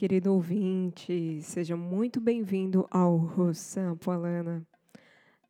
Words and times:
querido 0.00 0.32
ouvinte, 0.32 1.42
seja 1.42 1.76
muito 1.76 2.22
bem-vindo 2.22 2.88
ao 2.90 3.18
Rossampo 3.18 4.10
Alana. 4.10 4.66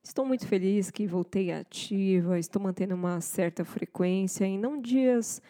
Estou 0.03 0.27
muito 0.27 0.45
feliz 0.45 0.91
que 0.91 1.07
voltei 1.07 1.53
ativa, 1.53 2.37
estou 2.37 2.61
mantendo 2.61 2.97
uma 2.97 3.21
certa 3.21 3.65
frequência 3.65 4.45
e 4.45 4.59
não 4.59 4.81
dias 4.81 5.41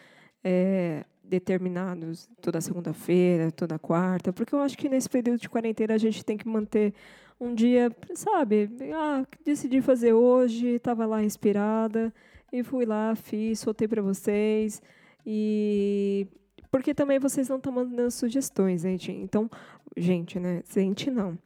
é, 0.43 1.03
determinados, 1.23 2.29
toda 2.43 2.61
segunda-feira, 2.61 3.51
toda 3.51 3.79
quarta, 3.79 4.31
porque 4.31 4.53
eu 4.53 4.59
acho 4.59 4.77
que 4.77 4.87
nesse 4.87 5.09
período 5.09 5.41
de 5.41 5.49
quarentena 5.49 5.95
a 5.95 5.97
gente 5.97 6.23
tem 6.23 6.37
que 6.37 6.47
manter 6.47 6.93
um 7.39 7.55
dia, 7.55 7.91
sabe? 8.13 8.69
Ah, 8.93 9.25
decidi 9.43 9.81
fazer 9.81 10.13
hoje, 10.13 10.75
estava 10.75 11.07
lá 11.07 11.23
inspirada 11.23 12.13
e 12.53 12.61
fui 12.61 12.85
lá, 12.85 13.15
fiz, 13.15 13.61
soltei 13.61 13.87
para 13.87 14.03
vocês 14.03 14.79
e 15.25 16.27
porque 16.71 16.93
também 16.93 17.19
vocês 17.19 17.49
não 17.49 17.57
estão 17.57 17.73
mandando 17.73 18.09
sugestões, 18.09 18.81
gente. 18.81 19.11
Então, 19.11 19.49
gente, 19.97 20.39
né? 20.39 20.63
Gente, 20.73 21.11
não. 21.11 21.37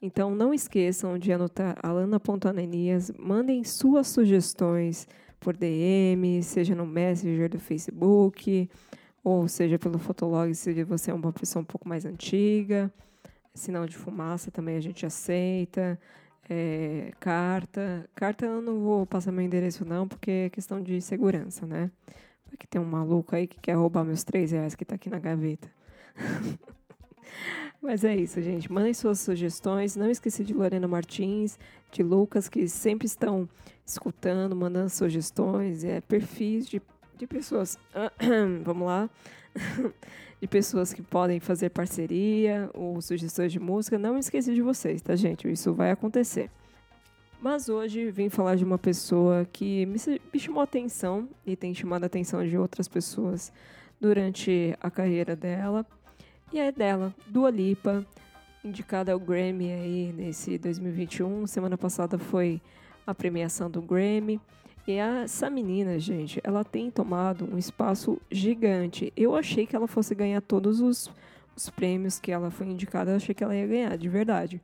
Então, 0.00 0.34
não 0.34 0.52
esqueçam 0.52 1.18
de 1.18 1.32
anotar 1.32 1.76
alana.ananias. 1.82 3.10
Mandem 3.18 3.64
suas 3.64 4.06
sugestões 4.08 5.08
por 5.40 5.56
DM, 5.56 6.42
seja 6.42 6.74
no 6.74 6.84
Messenger 6.84 7.48
do 7.48 7.58
Facebook, 7.58 8.68
ou 9.24 9.48
seja 9.48 9.78
pelo 9.78 9.98
Fotolog, 9.98 10.54
se 10.54 10.84
você 10.84 11.10
é 11.10 11.14
uma 11.14 11.32
pessoa 11.32 11.62
um 11.62 11.66
pouco 11.66 11.88
mais 11.88 12.04
antiga. 12.04 12.92
Sinal 13.54 13.86
de 13.86 13.96
fumaça 13.96 14.50
também 14.50 14.76
a 14.76 14.80
gente 14.80 15.06
aceita. 15.06 15.98
É, 16.48 17.10
carta. 17.18 18.08
Carta 18.14 18.44
eu 18.44 18.60
não 18.60 18.80
vou 18.80 19.06
passar 19.06 19.32
meu 19.32 19.44
endereço, 19.44 19.84
não, 19.84 20.06
porque 20.06 20.30
é 20.30 20.50
questão 20.50 20.82
de 20.82 21.00
segurança, 21.00 21.66
né? 21.66 21.90
Que 22.56 22.66
tem 22.66 22.80
um 22.80 22.84
maluco 22.84 23.34
aí 23.34 23.46
que 23.46 23.60
quer 23.60 23.74
roubar 23.74 24.04
meus 24.04 24.24
três 24.24 24.50
reais 24.50 24.74
que 24.74 24.82
está 24.82 24.94
aqui 24.94 25.10
na 25.10 25.18
gaveta. 25.18 25.70
Mas 27.80 28.04
é 28.04 28.16
isso, 28.16 28.40
gente. 28.42 28.70
Mandem 28.72 28.94
suas 28.94 29.20
sugestões. 29.20 29.96
Não 29.96 30.10
esqueci 30.10 30.42
de 30.42 30.52
Lorena 30.52 30.88
Martins, 30.88 31.58
de 31.92 32.02
Lucas, 32.02 32.48
que 32.48 32.68
sempre 32.68 33.06
estão 33.06 33.48
escutando, 33.84 34.56
mandando 34.56 34.90
sugestões. 34.90 35.84
É 35.84 36.00
perfis 36.00 36.66
de, 36.66 36.82
de 37.16 37.26
pessoas. 37.26 37.78
Vamos 38.64 38.86
lá. 38.86 39.10
de 40.40 40.46
pessoas 40.46 40.92
que 40.92 41.02
podem 41.02 41.40
fazer 41.40 41.70
parceria 41.70 42.70
ou 42.74 43.00
sugestões 43.00 43.52
de 43.52 43.60
música. 43.60 43.98
Não 43.98 44.18
esqueci 44.18 44.54
de 44.54 44.62
vocês, 44.62 45.00
tá, 45.00 45.14
gente? 45.14 45.50
Isso 45.50 45.72
vai 45.72 45.90
acontecer. 45.90 46.50
Mas 47.46 47.68
hoje 47.68 48.10
vim 48.10 48.28
falar 48.28 48.56
de 48.56 48.64
uma 48.64 48.76
pessoa 48.76 49.46
que 49.52 49.86
me, 49.86 50.00
chamou 50.36 50.60
atenção 50.60 51.28
e 51.46 51.54
tem 51.54 51.72
chamado 51.72 52.02
a 52.02 52.06
atenção 52.06 52.44
de 52.44 52.58
outras 52.58 52.88
pessoas 52.88 53.52
durante 54.00 54.76
a 54.80 54.90
carreira 54.90 55.36
dela. 55.36 55.86
E 56.52 56.58
é 56.58 56.72
dela, 56.72 57.14
Dua 57.28 57.48
Lipa, 57.48 58.04
indicada 58.64 59.12
ao 59.12 59.20
Grammy 59.20 59.70
aí 59.70 60.12
nesse 60.12 60.58
2021. 60.58 61.46
Semana 61.46 61.78
passada 61.78 62.18
foi 62.18 62.60
a 63.06 63.14
premiação 63.14 63.70
do 63.70 63.80
Grammy. 63.80 64.40
E 64.84 64.94
essa 64.94 65.48
menina, 65.48 66.00
gente, 66.00 66.40
ela 66.42 66.64
tem 66.64 66.90
tomado 66.90 67.48
um 67.48 67.56
espaço 67.56 68.20
gigante. 68.28 69.12
Eu 69.16 69.36
achei 69.36 69.68
que 69.68 69.76
ela 69.76 69.86
fosse 69.86 70.16
ganhar 70.16 70.40
todos 70.40 70.80
os, 70.80 71.08
os 71.56 71.70
prêmios 71.70 72.18
que 72.18 72.32
ela 72.32 72.50
foi 72.50 72.66
indicada, 72.66 73.12
eu 73.12 73.16
achei 73.16 73.32
que 73.32 73.44
ela 73.44 73.54
ia 73.54 73.68
ganhar, 73.68 73.96
de 73.96 74.08
verdade. 74.08 74.60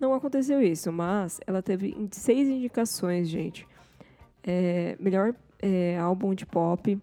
Não 0.00 0.14
aconteceu 0.14 0.62
isso, 0.62 0.90
mas 0.90 1.40
ela 1.46 1.60
teve 1.60 1.94
seis 2.10 2.48
indicações, 2.48 3.28
gente. 3.28 3.68
É, 4.42 4.96
melhor 4.98 5.34
é, 5.60 5.98
álbum 5.98 6.34
de 6.34 6.46
pop, 6.46 6.98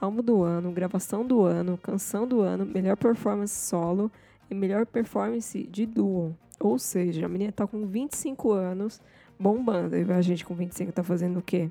álbum 0.00 0.22
do 0.22 0.42
ano, 0.42 0.72
gravação 0.72 1.26
do 1.26 1.42
ano, 1.42 1.76
canção 1.76 2.26
do 2.26 2.40
ano, 2.40 2.64
melhor 2.64 2.96
performance 2.96 3.54
solo 3.54 4.10
e 4.50 4.54
melhor 4.54 4.86
performance 4.86 5.62
de 5.64 5.84
duo. 5.84 6.34
Ou 6.58 6.78
seja, 6.78 7.26
a 7.26 7.28
menina 7.28 7.52
tá 7.52 7.66
com 7.66 7.86
25 7.86 8.50
anos, 8.52 9.00
bombando. 9.38 9.94
E 9.94 10.10
a 10.10 10.22
gente 10.22 10.44
com 10.44 10.54
25 10.54 10.90
tá 10.90 11.02
fazendo 11.02 11.40
o 11.40 11.42
quê? 11.42 11.70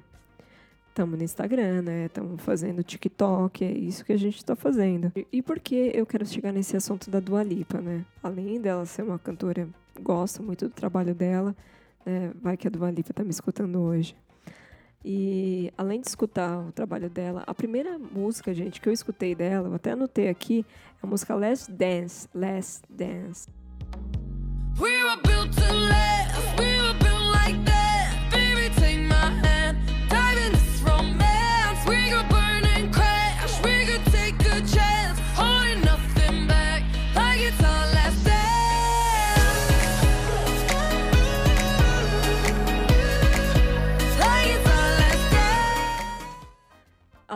Estamos 0.89 1.17
no 1.17 1.23
Instagram, 1.23 1.81
né? 1.81 2.05
Estamos 2.05 2.41
fazendo 2.41 2.83
TikTok, 2.83 3.66
é 3.66 3.71
isso 3.71 4.05
que 4.05 4.13
a 4.13 4.17
gente 4.17 4.37
está 4.37 4.55
fazendo. 4.55 5.11
E 5.31 5.41
por 5.41 5.59
que 5.59 5.91
eu 5.93 6.05
quero 6.05 6.25
chegar 6.25 6.51
nesse 6.51 6.77
assunto 6.77 7.09
da 7.09 7.19
Dua 7.19 7.43
Lipa, 7.43 7.81
né? 7.81 8.05
Além 8.21 8.61
dela 8.61 8.85
ser 8.85 9.03
uma 9.03 9.19
cantora 9.19 9.67
gosto 10.02 10.44
muito 10.44 10.68
do 10.68 10.74
trabalho 10.74 11.13
dela. 11.13 11.56
Né? 12.06 12.31
Vai 12.41 12.58
que 12.58 12.68
a 12.68 12.72
Dua 12.72 12.91
Lipa 12.91 13.12
está 13.12 13.24
me 13.24 13.30
escutando 13.30 13.80
hoje. 13.80 14.16
E 15.03 15.72
além 15.78 16.02
de 16.02 16.08
escutar 16.08 16.59
o 16.59 16.72
trabalho 16.72 17.09
dela, 17.09 17.44
a 17.47 17.53
primeira 17.53 17.97
música, 17.97 18.53
gente, 18.53 18.81
que 18.81 18.90
eu 18.90 18.94
escutei 18.94 19.34
dela, 19.35 19.69
eu 19.69 19.74
até 19.74 19.91
anotei 19.91 20.28
aqui, 20.28 20.66
é 21.02 21.06
a 21.06 21.08
música 21.08 21.34
Last 21.35 21.72
Dance, 21.72 22.28
Last 22.34 22.84
Dance. 22.90 23.47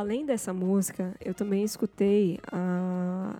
Além 0.01 0.25
dessa 0.25 0.53
música, 0.53 1.15
eu 1.23 1.33
também 1.33 1.63
escutei 1.63 2.39
a 2.51 3.39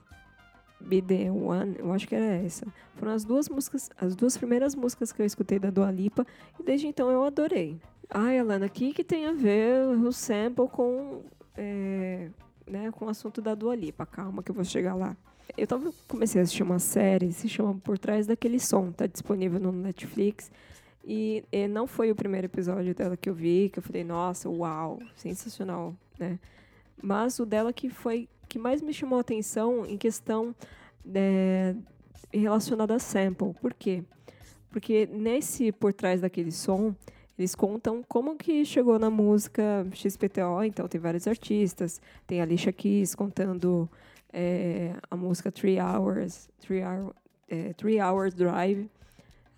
Be 0.80 1.02
The 1.02 1.32
One, 1.32 1.76
eu 1.78 1.92
acho 1.92 2.08
que 2.08 2.16
era 2.16 2.26
essa. 2.26 2.66
Foram 2.96 3.12
as 3.12 3.26
duas 3.26 3.50
músicas, 3.50 3.90
as 4.00 4.16
duas 4.16 4.38
primeiras 4.38 4.76
músicas 4.76 5.12
que 5.12 5.22
eu 5.22 5.26
escutei 5.26 5.60
da 5.60 5.70
Dua 5.70 5.92
Lipa 5.92 6.26
e 6.60 6.64
desde 6.64 6.88
então 6.88 7.10
eu 7.10 7.24
adorei. 7.24 7.80
Ai, 8.10 8.40
Alana, 8.40 8.66
o 8.66 8.70
que, 8.70 8.94
que 8.94 9.04
tem 9.04 9.26
a 9.26 9.34
ver 9.34 9.88
o 9.88 10.12
sample 10.12 10.68
com, 10.68 11.22
é, 11.56 12.30
né, 12.68 12.92
com 12.92 13.06
o 13.06 13.10
assunto 13.10 13.42
da 13.42 13.56
Dua 13.56 13.76
Lipa? 13.76 14.06
Calma 14.06 14.44
que 14.44 14.52
eu 14.52 14.56
vou 14.56 14.66
chegar 14.66 14.96
lá. 14.96 15.16
Eu 15.58 15.68
tava, 15.68 15.92
comecei 16.08 16.40
a 16.40 16.44
assistir 16.44 16.64
uma 16.64 16.80
série, 16.80 17.32
se 17.32 17.50
chama 17.50 17.76
Por 17.84 17.98
Trás 17.98 18.28
Daquele 18.28 18.60
Som, 18.60 18.92
tá 18.92 19.06
disponível 19.06 19.60
no 19.60 19.72
Netflix. 19.72 20.52
E, 21.04 21.44
e, 21.52 21.68
não 21.68 21.88
foi 21.88 22.12
o 22.12 22.16
primeiro 22.16 22.46
episódio 22.46 22.94
dela 22.94 23.18
que 23.18 23.30
eu 23.30 23.34
vi, 23.34 23.70
que 23.70 23.80
eu 23.80 23.84
falei, 23.84 24.04
nossa, 24.04 24.50
uau, 24.50 25.00
sensacional, 25.16 25.96
né? 26.20 26.40
Mas 27.02 27.40
o 27.40 27.46
dela 27.46 27.74
que 27.74 27.90
foi 27.90 28.30
que 28.48 28.60
mais 28.60 28.82
me 28.82 28.94
chamou 28.94 29.18
a 29.18 29.22
atenção 29.22 29.86
em 29.86 29.98
questão 29.98 30.54
é, 31.16 31.74
relacionada 32.34 32.96
a 32.96 33.00
sample. 33.00 33.54
Por 33.62 33.74
quê? 33.74 34.04
Porque 34.70 35.08
nesse 35.12 35.72
por 35.72 35.94
trás 35.94 36.22
daquele 36.22 36.52
som, 36.52 36.94
eles 37.38 37.56
contam 37.56 38.04
como 38.08 38.36
que 38.36 38.64
chegou 38.66 39.00
na 39.00 39.10
música 39.10 39.88
XPTO, 39.94 40.64
então 40.64 40.88
tem 40.88 41.00
vários 41.00 41.28
artistas, 41.28 42.02
tem 42.28 42.40
a 42.40 42.44
Alicia 42.44 42.72
Keys 42.72 43.16
contando 43.16 43.90
é, 44.32 44.96
a 45.10 45.16
música 45.16 45.52
Three 45.52 45.80
Hours, 45.80 46.50
Three, 46.60 46.84
Hour, 46.84 47.14
é, 47.48 47.74
Three 47.74 48.00
Hours 48.02 48.34
Drive, 48.34 48.90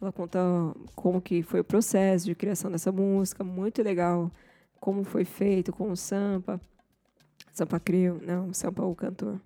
ela 0.04 0.12
conta 0.12 0.40
como 0.96 1.22
que 1.22 1.42
foi 1.42 1.62
o 1.62 1.64
processo 1.64 2.26
de 2.26 2.36
criação 2.36 2.70
dessa 2.70 2.92
música, 2.92 3.44
muito 3.44 3.82
legal, 3.82 4.32
como 4.80 5.04
foi 5.04 5.24
feito 5.26 5.72
com 5.72 5.92
o 5.92 5.96
Sampa. 5.96 6.60
Sampa 7.52 7.80
Crio, 7.80 8.20
não, 8.26 8.54
Sampa 8.54 8.84
o 8.84 8.96
cantor. 8.96 9.40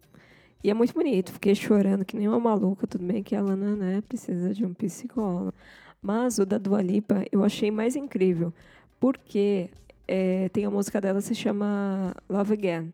E 0.63 0.69
é 0.71 0.73
muito 0.73 0.93
bonito, 0.93 1.31
fiquei 1.31 1.53
chorando 1.53 2.03
que 2.03 2.17
nem 2.17 2.27
uma 2.27 2.39
maluca, 2.39 2.87
tudo 2.87 3.05
bem 3.05 3.21
que 3.21 3.35
a 3.35 3.41
Lana 3.41 3.75
né, 3.75 4.01
precisa 4.01 4.53
de 4.53 4.65
um 4.65 4.73
psicólogo. 4.73 5.53
Mas 6.01 6.39
o 6.39 6.45
da 6.45 6.57
Dua 6.57 6.81
Lipa 6.81 7.23
eu 7.31 7.43
achei 7.43 7.69
mais 7.69 7.95
incrível, 7.95 8.53
porque 8.99 9.69
é, 10.07 10.49
tem 10.49 10.65
a 10.65 10.71
música 10.71 10.99
dela 10.99 11.21
se 11.21 11.35
chama 11.35 12.15
Love 12.29 12.53
Again. 12.53 12.93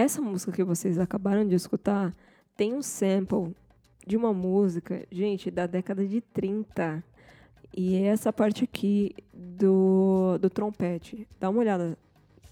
Essa 0.00 0.22
música 0.22 0.50
que 0.50 0.64
vocês 0.64 0.98
acabaram 0.98 1.46
de 1.46 1.54
escutar 1.54 2.16
tem 2.56 2.72
um 2.72 2.80
sample 2.80 3.54
de 4.06 4.16
uma 4.16 4.32
música, 4.32 5.06
gente, 5.12 5.50
da 5.50 5.66
década 5.66 6.06
de 6.06 6.22
30. 6.22 7.04
E 7.76 7.96
é 7.96 8.06
essa 8.06 8.32
parte 8.32 8.64
aqui 8.64 9.14
do, 9.30 10.38
do 10.38 10.48
trompete. 10.48 11.28
Dá 11.38 11.50
uma 11.50 11.60
olhada 11.60 11.98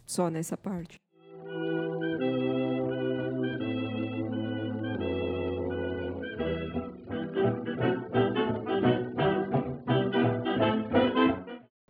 só 0.07 0.29
nessa 0.29 0.59
parte. 0.59 1.01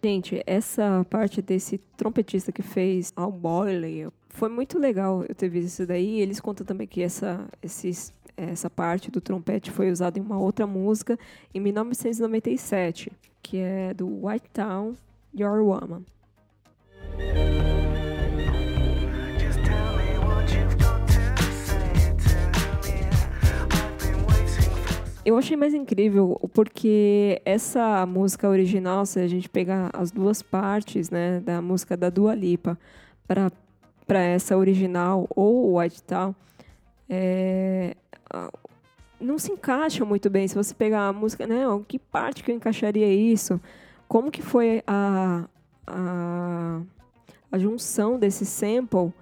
Gente, 0.09 0.43
essa 0.47 1.07
parte 1.11 1.43
desse 1.43 1.77
trompetista 1.95 2.51
que 2.51 2.63
fez 2.63 3.13
Al 3.15 3.31
Boyle 3.31 4.09
foi 4.31 4.49
muito 4.49 4.79
legal 4.79 5.23
eu 5.29 5.35
ter 5.35 5.51
visto 5.51 5.67
isso 5.69 5.87
daí. 5.87 6.19
Eles 6.19 6.41
contam 6.41 6.65
também 6.65 6.87
que 6.87 7.03
essa, 7.03 7.47
esses, 7.63 8.11
essa 8.35 8.71
parte 8.71 9.11
do 9.11 9.21
trompete 9.21 9.71
foi 9.71 9.91
usada 9.91 10.19
em 10.19 10.23
uma 10.23 10.39
outra 10.39 10.67
música 10.67 11.19
em 11.53 11.61
1997, 11.61 13.13
que 13.43 13.59
é 13.59 13.93
do 13.93 14.27
White 14.27 14.49
Town, 14.51 14.95
Your 15.39 15.61
Woman. 15.61 16.07
Eu 25.29 25.37
achei 25.37 25.59
mais 25.59 25.75
incrível 25.75 26.41
porque 26.55 27.43
essa 27.45 28.07
música 28.07 28.49
original, 28.49 29.05
se 29.05 29.21
a 29.21 29.29
gente 29.29 29.47
pegar 29.47 29.91
as 29.93 30.11
duas 30.11 30.41
partes, 30.41 31.11
né, 31.11 31.39
da 31.41 31.61
música 31.61 31.99
da 31.99 32.09
Dua 32.09 32.35
Lipa 32.35 32.79
para 33.27 33.53
para 34.07 34.21
essa 34.21 34.57
original 34.57 35.29
ou 35.37 35.79
White 35.79 36.03
Town, 36.05 36.35
é, 37.11 37.95
não 39.21 39.39
se 39.39 39.53
encaixa 39.53 40.03
muito 40.03 40.31
bem. 40.31 40.49
Se 40.49 40.55
você 40.55 40.73
pegar 40.73 41.09
a 41.09 41.13
música, 41.13 41.47
né, 41.47 41.65
que 41.87 41.99
parte 41.99 42.43
que 42.43 42.51
eu 42.51 42.57
encaixaria 42.57 43.13
isso? 43.13 43.61
Como 44.09 44.31
que 44.31 44.41
foi 44.41 44.83
a, 44.87 45.45
a, 45.87 46.81
a 47.53 47.59
junção 47.59 48.19
desse 48.19 48.47
sample 48.47 49.13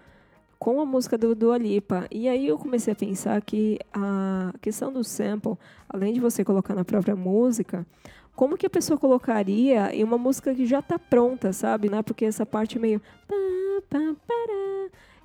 com 0.58 0.80
a 0.80 0.86
música 0.86 1.16
do 1.18 1.34
Dua 1.34 1.58
Lipa. 1.58 2.06
E 2.10 2.28
aí 2.28 2.46
eu 2.46 2.58
comecei 2.58 2.92
a 2.92 2.96
pensar 2.96 3.40
que 3.42 3.78
a 3.92 4.52
questão 4.60 4.92
do 4.92 5.04
sample, 5.04 5.56
além 5.88 6.12
de 6.12 6.20
você 6.20 6.44
colocar 6.44 6.74
na 6.74 6.84
própria 6.84 7.14
música, 7.16 7.86
como 8.34 8.56
que 8.56 8.66
a 8.66 8.70
pessoa 8.70 8.98
colocaria 8.98 9.94
em 9.94 10.04
uma 10.04 10.18
música 10.18 10.54
que 10.54 10.66
já 10.66 10.80
está 10.80 10.98
pronta, 10.98 11.52
sabe? 11.52 11.88
Né? 11.88 12.02
Porque 12.02 12.24
essa 12.24 12.44
parte 12.44 12.78
meio... 12.78 13.00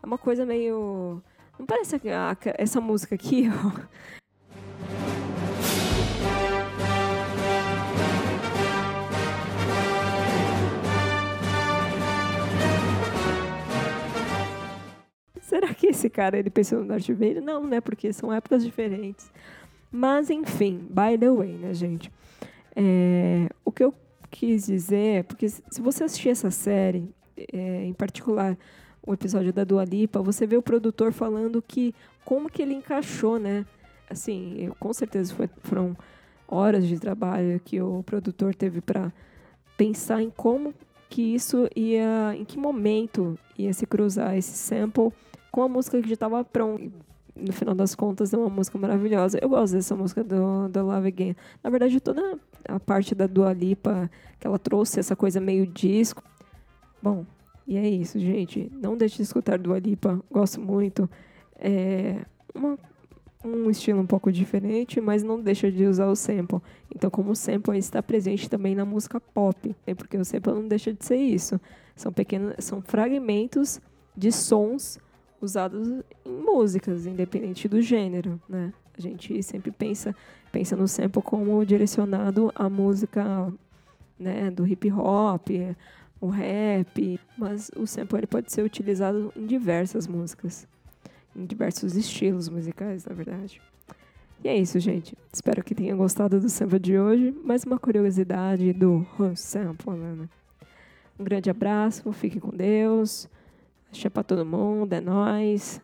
É 0.02 0.06
uma 0.06 0.18
coisa 0.18 0.46
meio... 0.46 1.22
Não 1.60 1.66
parece 1.66 2.00
essa 2.58 2.82
música 2.82 3.16
aqui, 3.16 3.50
ó. 3.50 4.21
Será 15.52 15.74
que 15.74 15.88
esse 15.88 16.10
cara 16.10 16.40
ele 16.40 16.50
pensou 16.50 16.80
no 16.80 16.88
Darth 16.88 17.10
Vader? 17.10 17.42
Não, 17.42 17.68
né? 17.68 17.82
Porque 17.82 18.14
são 18.14 18.32
épocas 18.32 18.64
diferentes. 18.64 19.30
Mas, 19.92 20.30
enfim, 20.30 20.88
by 20.90 21.18
the 21.20 21.30
way, 21.30 21.58
né, 21.58 21.74
gente? 21.74 22.10
É, 22.74 23.50
o 23.66 23.70
que 23.70 23.84
eu 23.84 23.94
quis 24.30 24.66
dizer, 24.66 25.26
porque 25.26 25.50
se 25.50 25.82
você 25.82 26.06
assistir 26.06 26.30
essa 26.30 26.50
série, 26.50 27.14
é, 27.52 27.84
em 27.84 27.92
particular 27.92 28.58
o 29.06 29.14
episódio 29.14 29.52
da 29.52 29.66
Dua 29.66 29.84
Lipa, 29.84 30.22
você 30.22 30.48
vê 30.48 30.56
o 30.56 30.62
produtor 30.62 31.12
falando 31.12 31.62
que 31.62 31.94
como 32.24 32.50
que 32.50 32.62
ele 32.62 32.74
encaixou, 32.74 33.38
né? 33.38 33.66
Assim, 34.10 34.56
eu, 34.58 34.74
com 34.76 34.94
certeza 34.94 35.36
foi, 35.36 35.50
foram 35.58 35.98
horas 36.48 36.88
de 36.88 36.98
trabalho 36.98 37.60
que 37.60 37.82
o 37.82 38.04
produtor 38.04 38.56
teve 38.56 38.80
para 38.80 39.12
pensar 39.76 40.22
em 40.22 40.30
como 40.30 40.74
que 41.10 41.36
isso 41.36 41.68
ia, 41.76 42.34
em 42.38 42.46
que 42.46 42.58
momento 42.58 43.38
ia 43.58 43.74
se 43.74 43.86
cruzar 43.86 44.38
esse 44.38 44.54
sample 44.58 45.12
com 45.52 45.62
a 45.62 45.68
música 45.68 46.02
que 46.02 46.08
já 46.08 46.14
estava 46.14 46.44
pronta. 46.44 46.90
No 47.36 47.54
final 47.54 47.74
das 47.74 47.96
contas, 47.96 48.34
é 48.34 48.38
uma 48.38 48.50
música 48.50 48.78
maravilhosa. 48.78 49.40
Eu 49.42 49.50
gosto 49.50 49.74
dessa 49.74 49.96
música 49.96 50.24
do, 50.24 50.68
do 50.68 50.86
Love 50.86 51.08
Again. 51.08 51.36
Na 51.64 51.70
verdade, 51.70 52.00
toda 52.00 52.38
a 52.68 52.80
parte 52.80 53.16
da 53.16 53.26
Dua 53.26 53.54
Lipa, 53.54 54.10
que 54.40 54.46
ela 54.46 54.60
trouxe 54.60 55.00
essa 55.00 55.16
coisa 55.16 55.40
meio 55.40 55.66
disco. 55.66 56.24
Bom, 57.02 57.26
e 57.66 57.78
é 57.78 57.90
isso, 57.90 58.20
gente. 58.20 58.72
Não 58.82 58.98
deixe 58.98 59.18
de 59.18 59.24
escutar 59.24 59.58
Dua 59.58 59.80
Lipa. 59.80 60.22
Gosto 60.30 60.60
muito. 60.60 61.10
É 61.56 62.18
uma, 62.54 62.78
um 63.44 63.70
estilo 63.70 64.02
um 64.02 64.06
pouco 64.06 64.32
diferente, 64.32 65.00
mas 65.00 65.24
não 65.24 65.40
deixa 65.40 65.72
de 65.72 65.86
usar 65.86 66.08
o 66.08 66.16
sample. 66.16 66.60
Então, 66.94 67.10
como 67.10 67.32
o 67.32 67.36
sample 67.36 67.78
está 67.78 68.04
presente 68.04 68.50
também 68.50 68.76
na 68.76 68.86
música 68.86 69.20
pop, 69.20 69.76
é 69.88 69.96
porque 69.96 70.18
o 70.18 70.26
sample 70.26 70.54
não 70.54 70.68
deixa 70.68 70.94
de 70.94 71.04
ser 71.06 71.18
isso. 71.18 71.60
São 71.96 72.12
pequenos, 72.12 72.56
são 72.60 72.82
fragmentos 72.82 73.80
de 74.16 74.32
sons 74.32 75.00
usados 75.42 75.88
em 76.26 76.32
músicas, 76.32 77.06
independente 77.06 77.68
do 77.68 77.82
gênero, 77.82 78.40
né? 78.48 78.74
A 78.98 79.02
gente 79.02 79.42
sempre 79.42 79.72
pensa, 79.72 80.16
pensa 80.52 80.76
no 80.76 80.88
sample 80.88 81.22
como 81.22 81.66
direcionado 81.66 82.52
à 82.54 82.70
música, 82.70 83.52
né, 84.20 84.52
do 84.52 84.68
hip 84.68 84.92
hop, 84.92 85.50
o 86.20 86.28
rap, 86.28 87.20
mas 87.38 87.72
o 87.76 87.88
sample 87.88 88.20
ele 88.20 88.28
pode 88.28 88.52
ser 88.52 88.64
utilizado 88.64 89.34
em 89.36 89.46
diversas 89.46 90.08
músicas, 90.08 90.68
em 91.36 91.46
diversos 91.46 91.96
estilos 91.96 92.48
musicais, 92.48 93.06
na 93.06 93.16
verdade. 93.16 93.60
E 94.44 94.48
é 94.48 94.56
isso, 94.56 94.80
gente. 94.80 95.16
Espero 95.32 95.64
que 95.64 95.74
tenham 95.74 95.98
gostado 95.98 96.40
do 96.40 96.50
sample 96.50 96.80
de 96.80 96.98
hoje. 96.98 97.32
Mais 97.44 97.64
uma 97.64 97.80
curiosidade 97.80 98.74
do 98.74 99.06
sample, 99.36 99.94
né? 99.94 100.30
Um 101.20 101.24
grande 101.24 101.50
abraço, 101.50 102.12
fique 102.12 102.40
com 102.40 102.50
Deus. 102.50 103.28
Axé 103.92 104.10
pra 104.10 104.24
todo 104.24 104.46
mundo, 104.46 104.94
é 104.94 105.02
nóis. 105.02 105.82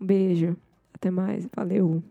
Um 0.00 0.06
beijo. 0.06 0.56
Até 0.92 1.10
mais. 1.10 1.48
Valeu. 1.54 2.02